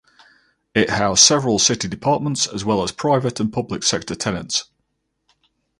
It 0.73 0.89
housed 0.89 1.21
several 1.23 1.59
City 1.59 1.87
departments 1.87 2.47
as 2.47 2.65
well 2.65 2.81
as 2.81 2.91
private 2.91 3.39
and 3.39 3.53
public 3.53 3.83
sector 3.83 4.15
tenants. 4.15 4.65